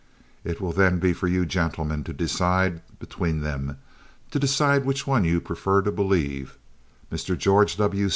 [0.43, 3.77] It will then be for you gentlemen to decide between them,
[4.31, 7.37] to decide which one you prefer to believe—Mr.
[7.37, 8.09] George W.